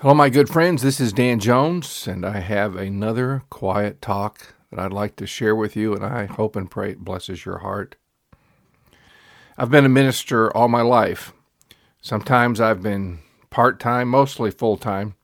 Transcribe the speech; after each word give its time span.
Hello, 0.00 0.14
my 0.14 0.30
good 0.30 0.48
friends. 0.48 0.82
This 0.82 1.00
is 1.00 1.12
Dan 1.12 1.40
Jones, 1.40 2.06
and 2.06 2.24
I 2.24 2.38
have 2.38 2.76
another 2.76 3.42
quiet 3.50 4.00
talk 4.00 4.54
that 4.70 4.78
I'd 4.78 4.92
like 4.92 5.16
to 5.16 5.26
share 5.26 5.56
with 5.56 5.74
you, 5.74 5.92
and 5.92 6.04
I 6.04 6.26
hope 6.26 6.54
and 6.54 6.70
pray 6.70 6.92
it 6.92 7.00
blesses 7.00 7.44
your 7.44 7.58
heart. 7.58 7.96
I've 9.56 9.72
been 9.72 9.84
a 9.84 9.88
minister 9.88 10.56
all 10.56 10.68
my 10.68 10.82
life. 10.82 11.32
Sometimes 12.00 12.60
I've 12.60 12.80
been 12.80 13.18
part 13.50 13.80
time, 13.80 14.06
mostly 14.06 14.52
full 14.52 14.76
time. 14.76 15.16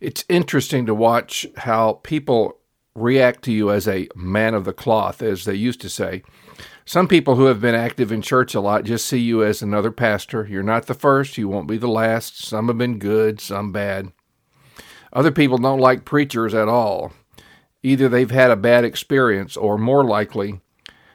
It's 0.00 0.24
interesting 0.28 0.86
to 0.86 0.94
watch 0.94 1.44
how 1.56 1.94
people 2.04 2.60
react 2.94 3.42
to 3.46 3.52
you 3.52 3.72
as 3.72 3.88
a 3.88 4.06
man 4.14 4.54
of 4.54 4.64
the 4.64 4.72
cloth, 4.72 5.22
as 5.22 5.44
they 5.44 5.54
used 5.54 5.80
to 5.80 5.90
say. 5.90 6.22
Some 6.88 7.06
people 7.06 7.34
who 7.34 7.44
have 7.44 7.60
been 7.60 7.74
active 7.74 8.10
in 8.10 8.22
church 8.22 8.54
a 8.54 8.62
lot 8.62 8.84
just 8.84 9.04
see 9.06 9.18
you 9.18 9.44
as 9.44 9.60
another 9.60 9.90
pastor. 9.90 10.46
You're 10.46 10.62
not 10.62 10.86
the 10.86 10.94
first, 10.94 11.36
you 11.36 11.46
won't 11.46 11.68
be 11.68 11.76
the 11.76 11.86
last. 11.86 12.42
Some 12.42 12.68
have 12.68 12.78
been 12.78 12.98
good, 12.98 13.42
some 13.42 13.72
bad. 13.72 14.10
Other 15.12 15.30
people 15.30 15.58
don't 15.58 15.80
like 15.80 16.06
preachers 16.06 16.54
at 16.54 16.66
all. 16.66 17.12
Either 17.82 18.08
they've 18.08 18.30
had 18.30 18.50
a 18.50 18.56
bad 18.56 18.86
experience, 18.86 19.54
or 19.54 19.76
more 19.76 20.02
likely, 20.02 20.62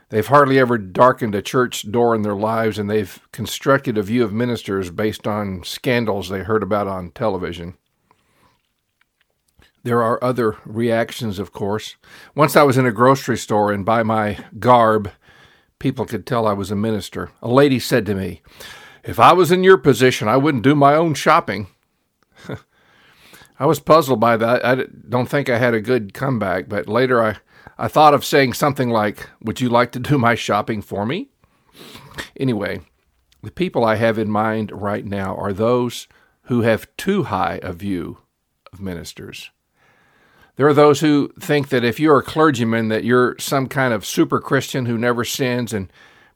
they've 0.09 0.27
hardly 0.27 0.59
ever 0.59 0.77
darkened 0.77 1.34
a 1.34 1.41
church 1.41 1.91
door 1.91 2.13
in 2.13 2.21
their 2.21 2.35
lives 2.35 2.77
and 2.77 2.87
they've 2.87 3.20
constructed 3.31 3.98
a 3.98 4.03
view 4.03 4.23
of 4.23 4.31
ministers 4.31 4.91
based 4.91 5.26
on 5.26 5.63
scandals 5.63 6.29
they 6.29 6.43
heard 6.43 6.62
about 6.62 6.85
on 6.85 7.09
television. 7.09 7.76
There 9.81 10.03
are 10.03 10.23
other 10.23 10.55
reactions, 10.65 11.40
of 11.40 11.51
course. 11.51 11.95
Once 12.35 12.55
I 12.55 12.62
was 12.62 12.77
in 12.77 12.85
a 12.85 12.91
grocery 12.91 13.37
store, 13.37 13.71
and 13.71 13.84
by 13.84 14.03
my 14.03 14.37
garb, 14.59 15.12
people 15.80 16.05
could 16.05 16.26
tell 16.26 16.48
I 16.48 16.54
was 16.54 16.72
a 16.72 16.76
minister. 16.76 17.32
A 17.41 17.48
lady 17.48 17.80
said 17.80 18.05
to 18.05 18.16
me, 18.16 18.41
If 19.04 19.20
I 19.20 19.34
was 19.34 19.52
in 19.52 19.63
your 19.63 19.77
position, 19.77 20.27
I 20.27 20.38
wouldn't 20.38 20.63
do 20.63 20.76
my 20.76 20.96
own 20.96 21.13
shopping. 21.13 21.68
I 23.59 23.66
was 23.66 23.80
puzzled 23.80 24.20
by 24.20 24.38
that. 24.38 24.66
I 24.66 24.86
don't 25.08 25.30
think 25.30 25.49
I 25.49 25.58
had 25.58 25.73
a 25.73 25.82
good 25.82 26.13
comeback, 26.13 26.68
but 26.68 26.88
later 26.88 27.24
I, 27.24 27.38
I 27.77 27.88
thought 27.88 28.13
of 28.13 28.26
saying 28.26 28.54
something 28.54 28.90
like, 28.90 29.30
Would 29.41 29.62
you 29.62 29.70
like 29.70 29.91
to 29.93 29.99
do 29.99 30.18
my 30.18 30.35
shopping 30.35 30.82
for 30.82 31.05
me? 31.05 31.30
Anyway, 32.40 32.82
the 33.41 33.52
people 33.52 33.84
I 33.84 33.96
have 33.96 34.18
in 34.18 34.30
mind 34.30 34.71
right 34.71 35.05
now 35.05 35.35
are 35.35 35.54
those 35.54 36.08
who 36.43 36.62
have 36.62 36.87
too 36.98 37.24
high 37.24 37.60
a 37.63 37.74
view 37.74 38.20
of 38.71 38.80
ministers. 38.80 39.52
There 40.55 40.68
are 40.68 40.73
those 40.73 40.99
who 40.99 41.29
think 41.40 41.70
that 41.70 41.84
if 41.84 41.99
you're 41.99 42.20
a 42.20 42.23
clergyman 42.23 42.90
that 42.90 43.04
you're 43.04 43.35
some 43.40 43.68
kind 43.68 43.93
of 43.93 44.05
super 44.05 44.40
Christian 44.40 44.85
who 44.85 44.98
never 44.98 45.26
sins 45.26 45.73
and 45.73 45.91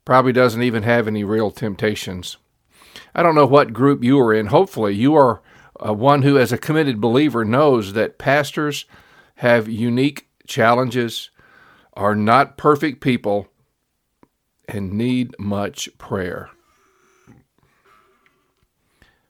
probably 0.06 0.32
doesn't 0.32 0.64
even 0.64 0.84
have 0.84 1.08
any 1.08 1.24
real 1.24 1.52
temptations. 1.52 2.38
I 3.14 3.22
don't 3.22 3.36
know 3.36 3.46
what 3.46 3.74
group 3.74 4.04
you 4.04 4.20
are 4.20 4.34
in. 4.34 4.48
Hopefully, 4.48 4.96
you 4.96 5.16
are 5.16 5.42
uh, 5.86 5.94
one 5.94 6.24
who, 6.24 6.38
as 6.38 6.52
a 6.52 6.58
committed 6.58 7.00
believer, 7.00 7.46
knows 7.46 7.94
that 7.94 8.18
pastors 8.18 8.86
have 9.36 9.68
unique 9.68 10.28
challenges, 10.48 11.30
are 11.94 12.16
not 12.16 12.58
perfect 12.58 13.02
people, 13.02 13.48
and 14.68 14.94
need 14.94 15.36
much 15.38 15.90
prayer. 15.98 16.50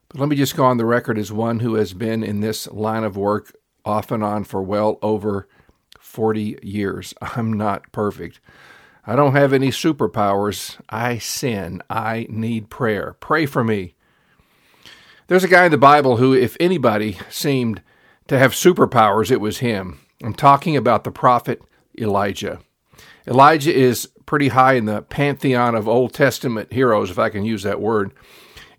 But 0.10 0.20
let 0.20 0.30
me 0.30 0.36
just 0.36 0.56
go 0.56 0.64
on 0.64 0.78
the 0.78 0.86
record 0.86 1.18
as 1.18 1.32
one 1.32 1.60
who 1.60 1.76
has 1.76 1.94
been 1.94 2.24
in 2.24 2.40
this 2.40 2.68
line 2.68 3.04
of 3.04 3.18
work 3.18 3.54
off 3.88 4.12
and 4.12 4.24
on 4.24 4.44
for 4.44 4.62
well 4.62 5.00
over 5.02 5.48
40 6.00 6.60
years. 6.62 7.14
I'm 7.22 7.54
not 7.54 7.92
perfect. 7.92 8.40
I 9.06 9.16
don't 9.16 9.36
have 9.36 9.54
any 9.54 9.70
superpowers. 9.70 10.78
I 10.90 11.18
sin. 11.18 11.82
I 11.90 12.28
need 12.30 12.70
prayer. 12.70 13.16
Pray 13.20 13.46
for 13.46 13.64
me. 13.64 13.96
There's 15.28 15.46
a 15.46 15.50
guy 15.50 15.66
in 15.66 15.72
the 15.72 15.78
Bible 15.78 16.18
who, 16.18 16.34
if 16.34 16.58
anybody 16.60 17.18
seemed 17.30 17.82
to 18.28 18.38
have 18.38 18.52
superpowers, 18.52 19.32
it 19.32 19.42
was 19.42 19.60
him. 19.60 20.00
I'm 20.24 20.34
talking 20.34 20.76
about 20.76 21.04
the 21.04 21.12
prophet 21.12 21.62
Elijah. 21.98 22.60
Elijah 23.26 23.74
is 23.74 24.10
pretty 24.26 24.50
high 24.50 24.74
in 24.74 24.86
the 24.86 25.02
pantheon 25.04 25.76
of 25.76 25.88
Old 25.88 26.14
Testament 26.14 26.74
heroes, 26.74 27.10
if 27.10 27.20
I 27.20 27.30
can 27.30 27.46
use 27.46 27.64
that 27.64 27.82
word. 27.82 28.14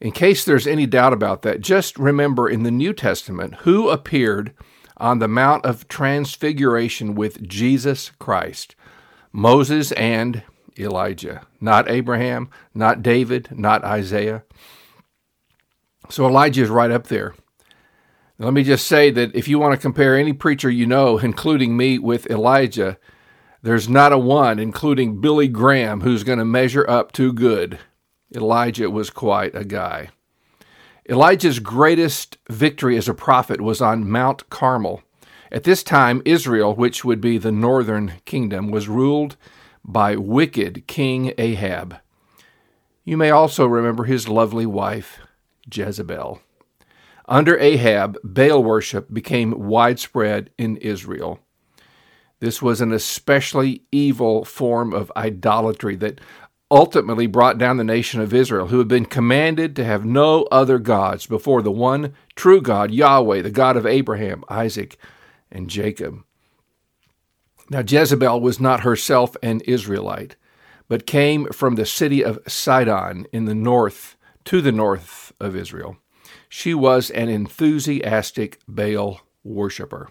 In 0.00 0.12
case 0.12 0.44
there's 0.44 0.66
any 0.66 0.86
doubt 0.86 1.12
about 1.12 1.42
that, 1.42 1.60
just 1.60 1.98
remember 1.98 2.48
in 2.48 2.62
the 2.62 2.70
New 2.70 2.92
Testament 2.92 3.54
who 3.56 3.88
appeared 3.88 4.52
on 4.98 5.18
the 5.18 5.28
Mount 5.28 5.64
of 5.64 5.88
Transfiguration 5.88 7.14
with 7.14 7.46
Jesus 7.46 8.10
Christ, 8.18 8.74
Moses 9.32 9.92
and 9.92 10.42
Elijah, 10.78 11.46
not 11.60 11.90
Abraham, 11.90 12.50
not 12.74 13.02
David, 13.02 13.48
not 13.52 13.84
Isaiah. 13.84 14.44
So 16.10 16.26
Elijah 16.26 16.62
is 16.62 16.70
right 16.70 16.90
up 16.90 17.08
there. 17.08 17.34
let 18.38 18.54
me 18.54 18.62
just 18.62 18.86
say 18.86 19.10
that 19.10 19.34
if 19.34 19.48
you 19.48 19.58
want 19.58 19.74
to 19.74 19.80
compare 19.80 20.16
any 20.16 20.32
preacher 20.32 20.70
you 20.70 20.86
know, 20.86 21.18
including 21.18 21.76
me, 21.76 21.98
with 21.98 22.30
Elijah, 22.30 22.98
there's 23.62 23.88
not 23.88 24.12
a 24.12 24.18
one, 24.18 24.58
including 24.58 25.20
Billy 25.20 25.48
Graham, 25.48 26.02
who's 26.02 26.24
going 26.24 26.38
to 26.38 26.44
measure 26.44 26.88
up 26.88 27.12
too 27.12 27.32
good. 27.32 27.78
Elijah 28.34 28.90
was 28.90 29.10
quite 29.10 29.54
a 29.54 29.64
guy. 29.64 30.10
Elijah's 31.10 31.58
greatest 31.58 32.36
victory 32.50 32.98
as 32.98 33.08
a 33.08 33.14
prophet 33.14 33.62
was 33.62 33.80
on 33.80 34.10
Mount 34.10 34.50
Carmel. 34.50 35.02
At 35.50 35.64
this 35.64 35.82
time, 35.82 36.20
Israel, 36.26 36.74
which 36.74 37.02
would 37.02 37.22
be 37.22 37.38
the 37.38 37.50
northern 37.50 38.20
kingdom, 38.26 38.70
was 38.70 38.90
ruled 38.90 39.38
by 39.82 40.16
wicked 40.16 40.86
King 40.86 41.32
Ahab. 41.38 41.96
You 43.04 43.16
may 43.16 43.30
also 43.30 43.64
remember 43.64 44.04
his 44.04 44.28
lovely 44.28 44.66
wife, 44.66 45.20
Jezebel. 45.72 46.42
Under 47.26 47.58
Ahab, 47.58 48.18
Baal 48.22 48.62
worship 48.62 49.10
became 49.10 49.66
widespread 49.66 50.50
in 50.58 50.76
Israel. 50.76 51.40
This 52.40 52.60
was 52.60 52.82
an 52.82 52.92
especially 52.92 53.82
evil 53.90 54.44
form 54.44 54.92
of 54.92 55.10
idolatry 55.16 55.96
that 55.96 56.20
ultimately 56.70 57.26
brought 57.26 57.58
down 57.58 57.76
the 57.76 57.84
nation 57.84 58.20
of 58.20 58.34
Israel, 58.34 58.66
who 58.66 58.78
had 58.78 58.88
been 58.88 59.06
commanded 59.06 59.74
to 59.76 59.84
have 59.84 60.04
no 60.04 60.42
other 60.44 60.78
gods 60.78 61.26
before 61.26 61.62
the 61.62 61.72
one 61.72 62.14
true 62.36 62.60
God, 62.60 62.90
Yahweh, 62.90 63.42
the 63.42 63.50
God 63.50 63.76
of 63.76 63.86
Abraham, 63.86 64.44
Isaac, 64.48 64.98
and 65.50 65.70
Jacob. 65.70 66.22
Now, 67.70 67.82
Jezebel 67.86 68.40
was 68.40 68.60
not 68.60 68.80
herself 68.80 69.36
an 69.42 69.60
Israelite, 69.62 70.36
but 70.88 71.06
came 71.06 71.46
from 71.46 71.74
the 71.74 71.86
city 71.86 72.24
of 72.24 72.38
Sidon 72.46 73.26
in 73.32 73.44
the 73.44 73.54
north, 73.54 74.16
to 74.44 74.60
the 74.60 74.72
north 74.72 75.32
of 75.40 75.54
Israel. 75.54 75.96
She 76.48 76.72
was 76.74 77.10
an 77.10 77.28
enthusiastic 77.28 78.58
Baal 78.66 79.20
worshiper. 79.44 80.10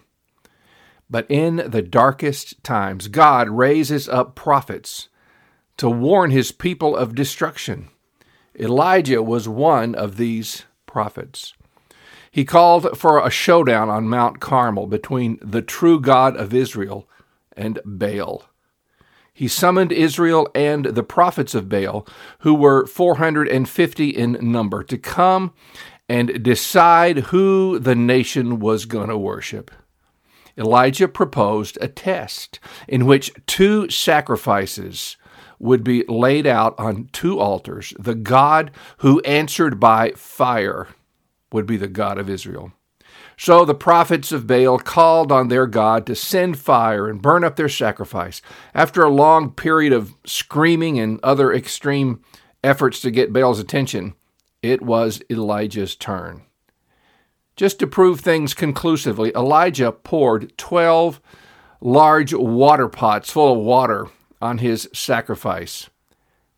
But 1.09 1.25
in 1.29 1.57
the 1.67 1.81
darkest 1.81 2.63
times, 2.63 3.07
God 3.07 3.49
raises 3.49 4.07
up 4.09 4.35
prophets 4.35 5.09
to 5.77 5.89
warn 5.89 6.31
his 6.31 6.51
people 6.51 6.95
of 6.95 7.15
destruction. 7.15 7.89
Elijah 8.59 9.21
was 9.21 9.47
one 9.47 9.95
of 9.95 10.17
these 10.17 10.65
prophets. 10.85 11.53
He 12.31 12.45
called 12.45 12.97
for 12.97 13.19
a 13.19 13.29
showdown 13.29 13.89
on 13.89 14.09
Mount 14.09 14.39
Carmel 14.39 14.87
between 14.87 15.39
the 15.41 15.61
true 15.61 15.99
God 15.99 16.35
of 16.35 16.53
Israel 16.53 17.07
and 17.55 17.79
Baal. 17.85 18.43
He 19.33 19.47
summoned 19.47 19.91
Israel 19.91 20.47
and 20.55 20.85
the 20.85 21.03
prophets 21.03 21.53
of 21.53 21.69
Baal, 21.69 22.07
who 22.39 22.55
were 22.55 22.87
450 22.87 24.09
in 24.09 24.37
number, 24.41 24.83
to 24.83 24.97
come 24.97 25.53
and 26.09 26.43
decide 26.43 27.17
who 27.17 27.77
the 27.77 27.95
nation 27.95 28.59
was 28.59 28.85
going 28.85 29.09
to 29.09 29.17
worship. 29.17 29.69
Elijah 30.57 31.07
proposed 31.07 31.77
a 31.81 31.87
test 31.87 32.59
in 32.87 33.05
which 33.05 33.31
two 33.45 33.89
sacrifices 33.91 35.17
would 35.59 35.83
be 35.83 36.03
laid 36.07 36.45
out 36.45 36.75
on 36.77 37.09
two 37.11 37.39
altars. 37.39 37.93
The 37.99 38.15
God 38.15 38.71
who 38.97 39.19
answered 39.21 39.79
by 39.79 40.11
fire 40.11 40.87
would 41.51 41.65
be 41.65 41.77
the 41.77 41.87
God 41.87 42.17
of 42.17 42.29
Israel. 42.29 42.71
So 43.39 43.65
the 43.65 43.75
prophets 43.75 44.31
of 44.31 44.47
Baal 44.47 44.79
called 44.79 45.31
on 45.31 45.47
their 45.47 45.67
God 45.67 46.05
to 46.07 46.15
send 46.15 46.57
fire 46.57 47.07
and 47.07 47.21
burn 47.21 47.43
up 47.43 47.55
their 47.55 47.69
sacrifice. 47.69 48.41
After 48.73 49.03
a 49.03 49.09
long 49.09 49.51
period 49.51 49.93
of 49.93 50.15
screaming 50.25 50.99
and 50.99 51.19
other 51.21 51.53
extreme 51.53 52.21
efforts 52.63 52.99
to 53.01 53.11
get 53.11 53.31
Baal's 53.31 53.59
attention, 53.59 54.15
it 54.63 54.81
was 54.81 55.21
Elijah's 55.29 55.95
turn. 55.95 56.41
Just 57.55 57.79
to 57.79 57.87
prove 57.87 58.19
things 58.19 58.53
conclusively, 58.53 59.31
Elijah 59.35 59.91
poured 59.91 60.55
12 60.57 61.21
large 61.79 62.33
water 62.33 62.87
pots 62.87 63.31
full 63.31 63.53
of 63.53 63.59
water 63.59 64.07
on 64.41 64.59
his 64.59 64.89
sacrifice. 64.93 65.89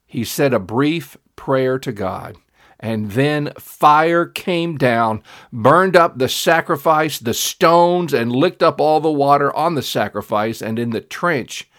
He 0.05 0.23
said 0.23 0.53
a 0.53 0.59
brief 0.59 1.17
prayer 1.35 1.77
to 1.79 1.91
God, 1.91 2.35
and 2.79 3.11
then 3.11 3.53
fire 3.59 4.25
came 4.25 4.77
down, 4.77 5.21
burned 5.51 5.95
up 5.95 6.17
the 6.17 6.29
sacrifice, 6.29 7.19
the 7.19 7.33
stones, 7.33 8.13
and 8.13 8.31
licked 8.31 8.63
up 8.63 8.81
all 8.81 8.99
the 8.99 9.11
water 9.11 9.55
on 9.55 9.75
the 9.75 9.83
sacrifice 9.83 10.61
and 10.61 10.79
in 10.79 10.89
the 10.89 11.01
trench 11.01 11.69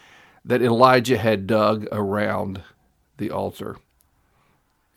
that 0.45 0.63
Elijah 0.63 1.19
had 1.19 1.47
dug 1.47 1.87
around 1.93 2.63
the 3.19 3.31
altar. 3.31 3.77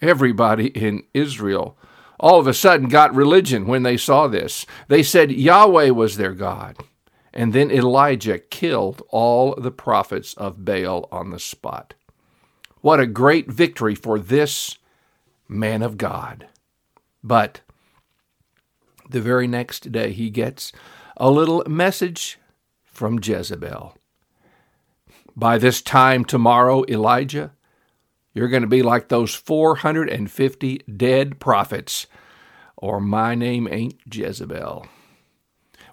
Everybody 0.02 0.68
in 0.68 1.04
Israel, 1.14 1.78
all 2.20 2.40
of 2.40 2.48
a 2.48 2.54
sudden 2.54 2.88
got 2.90 3.16
religion 3.16 3.68
when 3.68 3.84
they 3.84 3.98
saw 3.98 4.28
this. 4.28 4.66
They 4.88 5.04
said 5.04 5.32
Yahweh 5.32 5.90
was 5.90 6.18
their 6.18 6.34
God. 6.34 6.78
And 7.34 7.52
then 7.52 7.72
Elijah 7.72 8.38
killed 8.38 9.02
all 9.10 9.56
the 9.56 9.72
prophets 9.72 10.34
of 10.36 10.64
Baal 10.64 11.08
on 11.12 11.32
the 11.32 11.40
spot. 11.40 11.96
What 12.82 13.00
a 13.00 13.08
great 13.08 13.50
victory 13.50 13.96
for 13.96 14.20
this 14.20 14.78
man 15.48 15.82
of 15.82 15.98
God. 15.98 16.48
But 17.24 17.62
the 19.10 19.22
very 19.22 19.48
next 19.48 19.92
day, 19.92 20.12
he 20.12 20.30
gets 20.30 20.72
a 21.18 21.32
little 21.32 21.64
message 21.68 22.40
from 22.84 23.20
Jezebel. 23.24 23.98
By 25.36 25.58
this 25.58 25.82
time 25.82 26.26
tomorrow, 26.26 26.84
Elijah, 26.88 27.54
you're 28.34 28.50
going 28.50 28.62
to 28.62 28.68
be 28.68 28.84
like 28.84 29.08
those 29.08 29.34
450 29.34 30.78
dead 30.96 31.40
prophets, 31.40 32.08
or 32.76 33.00
my 33.00 33.34
name 33.34 33.68
ain't 33.72 34.00
Jezebel. 34.12 34.86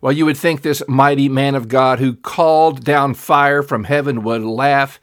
Well, 0.01 0.13
you 0.13 0.25
would 0.25 0.37
think 0.37 0.63
this 0.63 0.83
mighty 0.89 1.29
man 1.29 1.55
of 1.55 1.69
God 1.69 1.99
who 1.99 2.15
called 2.15 2.85
down 2.85 3.15
fire 3.15 3.63
from 3.63 3.85
heaven 3.85 4.23
would 4.23 4.43
laugh 4.43 4.99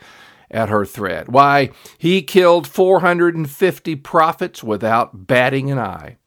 at 0.50 0.70
her 0.70 0.86
threat. 0.86 1.30
Why, 1.30 1.70
he 1.98 2.22
killed 2.22 2.68
450 2.68 3.96
prophets 3.98 4.64
without 4.64 5.28
batting 5.28 5.70
an 5.70 5.78
eye. 5.78 6.18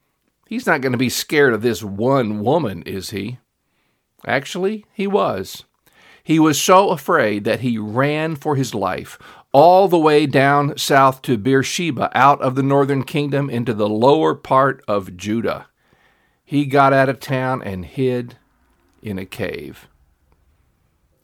He's 0.46 0.67
not 0.67 0.81
going 0.81 0.93
to 0.93 0.99
be 0.99 1.08
scared 1.08 1.52
of 1.52 1.62
this 1.62 1.82
one 1.82 2.40
woman, 2.40 2.82
is 2.82 3.11
he? 3.11 3.38
Actually, 4.26 4.84
he 4.93 5.06
was. 5.06 5.64
He 6.23 6.38
was 6.38 6.61
so 6.61 6.90
afraid 6.90 7.44
that 7.44 7.61
he 7.61 7.78
ran 7.78 8.37
for 8.37 8.56
his 8.56 8.75
life 8.75 9.19
all 9.52 9.88
the 9.88 9.99
way 9.99 10.26
down 10.26 10.76
south 10.76 11.23
to 11.23 11.37
Beersheba, 11.37 12.11
out 12.14 12.40
of 12.40 12.55
the 12.55 12.62
northern 12.62 13.02
kingdom 13.02 13.50
into 13.50 13.75
the 13.75 13.88
lower 13.88 14.34
part 14.34 14.84
of 14.87 15.16
Judah. 15.16 15.66
He 16.44 16.66
got 16.66 16.93
out 16.93 17.08
of 17.08 17.19
town 17.19 17.62
and 17.62 17.84
hid 17.84 18.37
in 19.02 19.19
a 19.19 19.26
cave. 19.26 19.88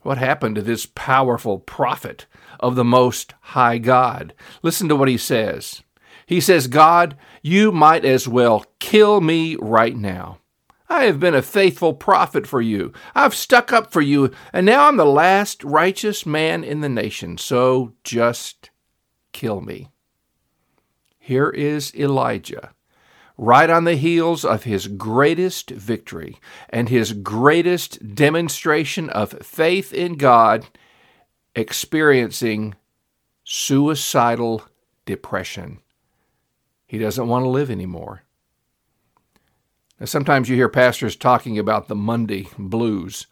What 0.02 0.19
happened 0.19 0.55
to 0.55 0.62
this 0.62 0.87
powerful 0.87 1.58
prophet 1.58 2.26
of 2.61 2.76
the 2.76 2.84
Most 2.84 3.34
High 3.40 3.78
God? 3.78 4.34
Listen 4.62 4.88
to 4.88 4.96
what 4.96 5.08
he 5.08 5.19
says. 5.19 5.82
He 6.26 6.40
says, 6.40 6.69
God, 6.69 7.17
you 7.43 7.73
might 7.73 8.05
as 8.05 8.28
well 8.28 8.64
kill 8.78 9.20
me 9.20 9.56
right 9.56 9.96
now. 9.96 10.38
I 10.88 11.05
have 11.05 11.19
been 11.19 11.34
a 11.34 11.43
faithful 11.43 11.94
prophet 11.94 12.46
for 12.46 12.61
you. 12.61 12.93
I've 13.14 13.34
stuck 13.34 13.73
up 13.73 13.90
for 13.90 14.00
you, 14.00 14.31
and 14.52 14.64
now 14.64 14.87
I'm 14.87 14.96
the 14.96 15.05
last 15.05 15.64
righteous 15.64 16.25
man 16.25 16.62
in 16.62 16.81
the 16.81 16.88
nation, 16.88 17.38
so 17.38 17.93
just 18.05 18.70
kill 19.32 19.61
me. 19.61 19.88
Here 21.19 21.50
is 21.50 21.93
Elijah 21.94 22.70
right 23.38 23.68
on 23.68 23.84
the 23.84 23.96
heels 23.96 24.44
of 24.44 24.64
his 24.64 24.88
greatest 24.88 25.70
victory 25.70 26.40
and 26.70 26.88
his 26.88 27.12
greatest 27.12 28.14
demonstration 28.14 29.10
of 29.10 29.32
faith 29.42 29.92
in 29.92 30.14
God, 30.14 30.66
experiencing 31.54 32.74
suicidal 33.44 34.62
depression. 35.04 35.78
He 36.86 36.98
doesn't 36.98 37.28
want 37.28 37.44
to 37.44 37.48
live 37.48 37.70
anymore. 37.70 38.22
Now, 40.00 40.06
sometimes 40.06 40.48
you 40.48 40.56
hear 40.56 40.68
pastors 40.68 41.16
talking 41.16 41.58
about 41.58 41.88
the 41.88 41.94
Monday 41.94 42.48
blues. 42.58 43.26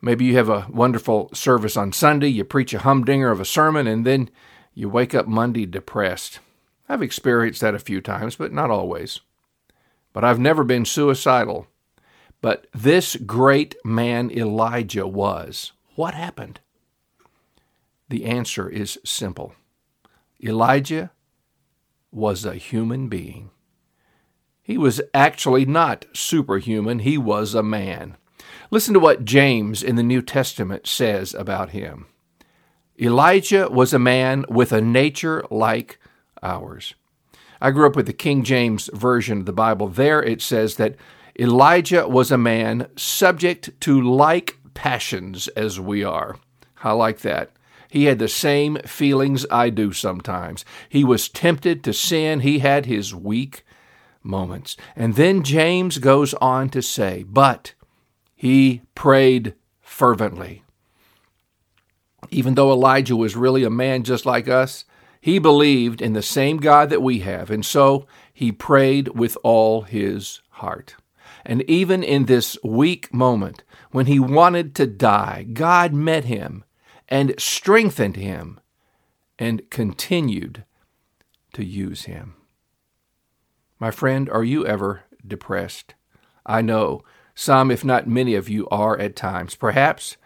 Maybe 0.00 0.24
you 0.24 0.36
have 0.36 0.48
a 0.48 0.66
wonderful 0.70 1.30
service 1.32 1.76
on 1.76 1.92
Sunday, 1.92 2.28
you 2.28 2.44
preach 2.44 2.74
a 2.74 2.80
humdinger 2.80 3.30
of 3.30 3.40
a 3.40 3.44
sermon, 3.44 3.86
and 3.86 4.06
then 4.06 4.30
you 4.74 4.88
wake 4.88 5.14
up 5.14 5.26
Monday 5.26 5.66
depressed. 5.66 6.40
I've 6.88 7.02
experienced 7.02 7.60
that 7.62 7.74
a 7.74 7.78
few 7.78 8.00
times, 8.00 8.36
but 8.36 8.52
not 8.52 8.70
always 8.70 9.20
but 10.14 10.24
I've 10.24 10.38
never 10.38 10.64
been 10.64 10.86
suicidal. 10.86 11.66
But 12.40 12.68
this 12.72 13.16
great 13.16 13.74
man 13.84 14.30
Elijah 14.30 15.06
was. 15.06 15.72
What 15.96 16.14
happened? 16.14 16.60
The 18.08 18.24
answer 18.24 18.68
is 18.68 18.98
simple 19.04 19.54
Elijah 20.42 21.10
was 22.10 22.44
a 22.44 22.54
human 22.54 23.08
being. 23.08 23.50
He 24.62 24.78
was 24.78 25.02
actually 25.12 25.66
not 25.66 26.06
superhuman, 26.14 27.00
he 27.00 27.18
was 27.18 27.54
a 27.54 27.62
man. 27.62 28.16
Listen 28.70 28.94
to 28.94 29.00
what 29.00 29.24
James 29.24 29.82
in 29.82 29.96
the 29.96 30.02
New 30.02 30.22
Testament 30.22 30.86
says 30.86 31.34
about 31.34 31.70
him. 31.70 32.06
Elijah 33.00 33.68
was 33.68 33.92
a 33.92 33.98
man 33.98 34.44
with 34.48 34.72
a 34.72 34.80
nature 34.80 35.44
like 35.50 35.98
ours. 36.42 36.94
I 37.60 37.70
grew 37.70 37.86
up 37.86 37.96
with 37.96 38.06
the 38.06 38.12
King 38.12 38.44
James 38.44 38.90
Version 38.92 39.40
of 39.40 39.46
the 39.46 39.52
Bible. 39.52 39.88
There 39.88 40.22
it 40.22 40.42
says 40.42 40.76
that 40.76 40.96
Elijah 41.38 42.06
was 42.08 42.30
a 42.30 42.38
man 42.38 42.88
subject 42.96 43.70
to 43.80 44.00
like 44.00 44.58
passions 44.74 45.48
as 45.48 45.80
we 45.80 46.04
are. 46.04 46.36
I 46.82 46.92
like 46.92 47.20
that. 47.20 47.50
He 47.90 48.06
had 48.06 48.18
the 48.18 48.28
same 48.28 48.78
feelings 48.86 49.46
I 49.50 49.70
do 49.70 49.92
sometimes. 49.92 50.64
He 50.88 51.04
was 51.04 51.28
tempted 51.28 51.84
to 51.84 51.92
sin. 51.92 52.40
He 52.40 52.58
had 52.58 52.86
his 52.86 53.14
weak 53.14 53.64
moments. 54.22 54.76
And 54.96 55.14
then 55.14 55.44
James 55.44 55.98
goes 55.98 56.34
on 56.34 56.70
to 56.70 56.82
say, 56.82 57.22
but 57.22 57.74
he 58.34 58.82
prayed 58.94 59.54
fervently. 59.80 60.64
Even 62.30 62.54
though 62.54 62.72
Elijah 62.72 63.16
was 63.16 63.36
really 63.36 63.64
a 63.64 63.70
man 63.70 64.02
just 64.02 64.26
like 64.26 64.48
us, 64.48 64.84
he 65.24 65.38
believed 65.38 66.02
in 66.02 66.12
the 66.12 66.20
same 66.20 66.58
God 66.58 66.90
that 66.90 67.00
we 67.00 67.20
have, 67.20 67.50
and 67.50 67.64
so 67.64 68.06
he 68.34 68.52
prayed 68.52 69.08
with 69.16 69.38
all 69.42 69.80
his 69.80 70.42
heart. 70.50 70.96
And 71.46 71.62
even 71.62 72.02
in 72.02 72.26
this 72.26 72.58
weak 72.62 73.10
moment, 73.10 73.64
when 73.90 74.04
he 74.04 74.18
wanted 74.18 74.74
to 74.74 74.86
die, 74.86 75.46
God 75.50 75.94
met 75.94 76.26
him 76.26 76.62
and 77.08 77.34
strengthened 77.38 78.16
him 78.16 78.60
and 79.38 79.70
continued 79.70 80.66
to 81.54 81.64
use 81.64 82.04
him. 82.04 82.34
My 83.78 83.90
friend, 83.90 84.28
are 84.28 84.44
you 84.44 84.66
ever 84.66 85.04
depressed? 85.26 85.94
I 86.44 86.60
know 86.60 87.02
some, 87.34 87.70
if 87.70 87.82
not 87.82 88.06
many 88.06 88.34
of 88.34 88.50
you, 88.50 88.68
are 88.68 88.98
at 88.98 89.16
times. 89.16 89.54
Perhaps 89.54 90.18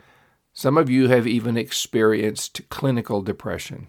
some 0.53 0.77
of 0.77 0.91
you 0.91 1.07
have 1.07 1.29
even 1.29 1.57
experienced 1.57 2.69
clinical 2.69 3.23
depression. 3.23 3.87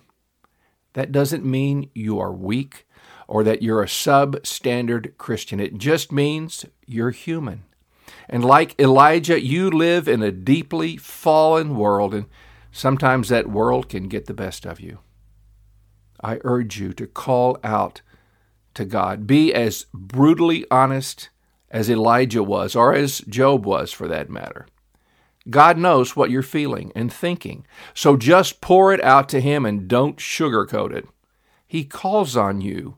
That 1.00 1.14
doesn't 1.14 1.46
mean 1.46 1.90
you 1.96 2.20
are 2.20 2.34
weak 2.34 2.86
or 3.26 3.46
that 3.46 3.62
you're 3.62 3.82
a 3.82 3.86
substandard 3.86 5.18
Christian. 5.18 5.62
It 5.62 5.78
just 5.78 6.12
means 6.12 6.66
you're 6.86 7.12
human. 7.12 7.64
And 8.28 8.44
like 8.44 8.78
Elijah, 8.78 9.40
you 9.42 9.70
live 9.70 10.10
in 10.10 10.22
a 10.22 10.34
deeply 10.34 10.98
fallen 10.98 11.78
world, 11.78 12.14
and 12.14 12.26
sometimes 12.74 13.30
that 13.30 13.48
world 13.48 13.88
can 13.88 14.10
get 14.10 14.26
the 14.26 14.34
best 14.34 14.66
of 14.66 14.82
you. 14.82 15.00
I 16.22 16.40
urge 16.44 16.82
you 16.82 16.92
to 16.92 17.08
call 17.08 17.58
out 17.64 18.02
to 18.74 18.84
God. 18.84 19.26
Be 19.26 19.54
as 19.54 19.86
brutally 19.94 20.66
honest 20.70 21.30
as 21.72 21.90
Elijah 21.90 22.44
was, 22.44 22.76
or 22.76 22.94
as 22.94 23.20
Job 23.20 23.66
was 23.66 23.94
for 23.94 24.10
that 24.10 24.30
matter. 24.30 24.68
God 25.50 25.78
knows 25.78 26.16
what 26.16 26.30
you're 26.30 26.42
feeling 26.42 26.92
and 26.96 27.12
thinking. 27.12 27.66
So 27.94 28.18
just 28.18 28.62
pour 28.62 28.94
it 28.94 29.04
out 29.04 29.30
to 29.30 29.42
Him 29.42 29.66
and 29.66 29.88
don't 29.88 30.18
sugarcoat 30.18 30.94
it. 30.94 31.08
He 31.68 31.84
calls 31.84 32.36
on 32.36 32.62
you 32.62 32.98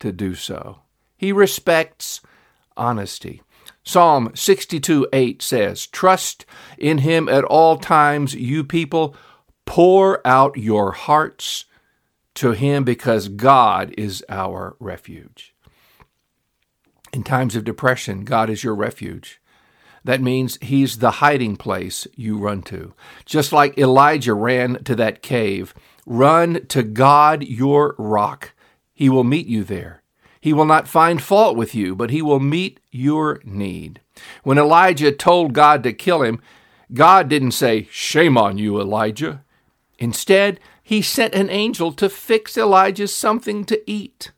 to 0.00 0.12
do 0.12 0.34
so. 0.34 0.80
He 1.16 1.32
respects 1.32 2.20
honesty. 2.76 3.42
Psalm 3.82 4.30
62 4.34 5.08
8 5.12 5.42
says, 5.42 5.86
Trust 5.86 6.44
in 6.76 6.98
Him 6.98 7.28
at 7.28 7.44
all 7.44 7.76
times, 7.76 8.34
you 8.34 8.64
people. 8.64 9.14
Pour 9.64 10.26
out 10.26 10.56
your 10.56 10.92
hearts 10.92 11.66
to 12.34 12.52
Him 12.52 12.84
because 12.84 13.28
God 13.28 13.94
is 13.98 14.24
our 14.28 14.76
refuge. 14.78 15.54
In 17.12 17.22
times 17.22 17.56
of 17.56 17.64
depression, 17.64 18.24
God 18.24 18.50
is 18.50 18.62
your 18.62 18.74
refuge. 18.74 19.40
That 20.08 20.22
means 20.22 20.56
he's 20.62 21.00
the 21.00 21.10
hiding 21.20 21.56
place 21.56 22.06
you 22.16 22.38
run 22.38 22.62
to. 22.62 22.94
Just 23.26 23.52
like 23.52 23.76
Elijah 23.76 24.32
ran 24.32 24.82
to 24.84 24.96
that 24.96 25.20
cave, 25.20 25.74
run 26.06 26.64
to 26.68 26.82
God 26.82 27.42
your 27.42 27.94
rock. 27.98 28.54
He 28.94 29.10
will 29.10 29.22
meet 29.22 29.48
you 29.48 29.64
there. 29.64 30.02
He 30.40 30.54
will 30.54 30.64
not 30.64 30.88
find 30.88 31.20
fault 31.20 31.58
with 31.58 31.74
you, 31.74 31.94
but 31.94 32.08
he 32.08 32.22
will 32.22 32.40
meet 32.40 32.80
your 32.90 33.42
need. 33.44 34.00
When 34.44 34.56
Elijah 34.56 35.12
told 35.12 35.52
God 35.52 35.82
to 35.82 35.92
kill 35.92 36.22
him, 36.22 36.40
God 36.94 37.28
didn't 37.28 37.52
say, 37.52 37.86
Shame 37.90 38.38
on 38.38 38.56
you, 38.56 38.80
Elijah. 38.80 39.44
Instead, 39.98 40.58
he 40.82 41.02
sent 41.02 41.34
an 41.34 41.50
angel 41.50 41.92
to 41.92 42.08
fix 42.08 42.56
Elijah 42.56 43.08
something 43.08 43.62
to 43.66 43.82
eat. 43.86 44.32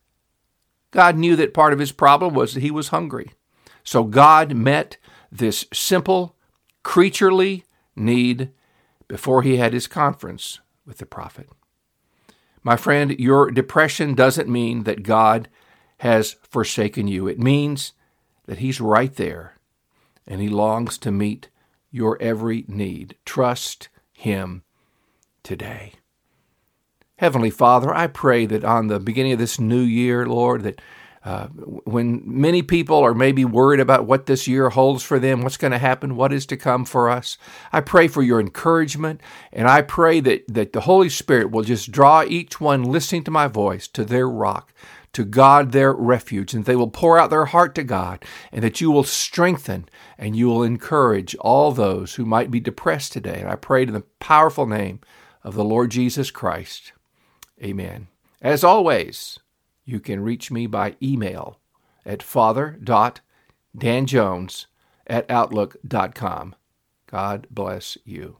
God 0.91 1.17
knew 1.17 1.37
that 1.37 1.55
part 1.55 1.73
of 1.73 1.79
his 1.79 1.93
problem 1.93 2.35
was 2.35 2.55
that 2.55 2.61
he 2.61 2.73
was 2.73 2.89
hungry. 2.89 3.31
So 3.85 4.03
God 4.03 4.53
met 4.53 4.97
this 5.31 5.67
simple, 5.73 6.37
creaturely 6.83 7.65
need 7.97 8.51
before 9.09 9.43
he 9.43 9.57
had 9.57 9.73
his 9.73 9.87
conference 9.87 10.61
with 10.87 10.99
the 10.99 11.07
prophet. 11.07 11.49
My 12.63 12.77
friend, 12.77 13.19
your 13.19 13.51
depression 13.51 14.15
doesn't 14.15 14.49
mean 14.49 14.83
that 14.85 15.03
God 15.03 15.49
has 15.99 16.37
forsaken 16.43 17.09
you. 17.09 17.27
It 17.27 17.39
means 17.39 17.93
that 18.47 18.59
He's 18.59 18.81
right 18.81 19.15
there 19.15 19.57
and 20.27 20.41
He 20.41 20.49
longs 20.49 20.99
to 20.99 21.11
meet 21.11 21.49
your 21.91 22.21
every 22.21 22.65
need. 22.69 23.17
Trust 23.25 23.89
Him 24.13 24.63
today. 25.43 25.93
Heavenly 27.17 27.51
Father, 27.51 27.95
I 27.95 28.07
pray 28.07 28.47
that 28.47 28.65
on 28.65 28.87
the 28.87 29.01
beginning 29.01 29.33
of 29.33 29.39
this 29.39 29.61
new 29.61 29.81
year, 29.81 30.27
Lord, 30.27 30.63
that 30.63 30.81
uh, 31.23 31.49
when 31.49 32.23
many 32.25 32.63
people 32.63 32.97
are 32.97 33.13
maybe 33.13 33.45
worried 33.45 33.81
about 33.81 34.07
what 34.07 34.25
this 34.25 34.49
year 34.49 34.71
holds 34.71 35.03
for 35.03 35.19
them, 35.19 35.43
what's 35.43 35.59
going 35.59 35.73
to 35.73 35.79
happen, 35.79 36.17
what 36.17 36.33
is 36.33 36.47
to 36.47 36.57
come 36.57 36.85
for 36.85 37.11
us, 37.11 37.37
I 37.73 37.83
pray 37.83 38.09
for 38.09 38.23
your 38.23 38.41
encouragement, 38.41 39.21
and 39.53 39.69
I 39.69 39.83
pray 39.83 40.21
that, 40.21 40.45
that 40.49 40.73
the 40.73 40.83
Holy 40.83 41.11
Spirit 41.11 41.51
will 41.51 41.63
just 41.63 41.93
draw 41.93 42.23
each 42.23 42.59
one 42.59 42.85
listening 42.85 43.25
to 43.25 43.31
my 43.31 43.49
voice 43.49 43.87
to 43.89 44.05
their 44.05 44.29
rock, 44.29 44.73
to 45.13 45.25
God 45.25 45.73
their 45.73 45.93
refuge, 45.93 46.55
and 46.55 46.65
they 46.65 46.77
will 46.77 46.89
pour 46.89 47.19
out 47.19 47.29
their 47.29 47.47
heart 47.47 47.75
to 47.75 47.85
God, 47.85 48.25
and 48.51 48.63
that 48.63 48.81
you 48.81 48.91
will 48.91 49.05
strengthen 49.05 49.89
and 50.17 50.37
you 50.37 50.49
will 50.49 50.63
encourage 50.63 51.35
all 51.37 51.73
those 51.73 52.15
who 52.15 52.25
might 52.25 52.51
be 52.51 52.61
depressed 52.61 53.13
today. 53.13 53.41
And 53.41 53.49
I 53.49 53.57
pray 53.57 53.83
in 53.83 53.93
the 53.93 54.05
powerful 54.21 54.67
name 54.67 55.01
of 55.45 55.55
the 55.55 55.65
Lord 55.65 55.91
Jesus 55.91 56.31
Christ. 56.31 56.93
Amen. 57.63 58.09
As 58.41 58.65
always, 58.65 59.39
you 59.85 60.01
can 60.01 60.21
reach 60.21 60.51
me 60.51 60.67
by 60.67 60.97
email 61.03 61.59
at 62.05 62.23
father.danjones 62.23 64.67
at 65.07 65.31
outlook.com. 65.31 66.55
God 67.07 67.47
bless 67.51 67.97
you. 68.05 68.37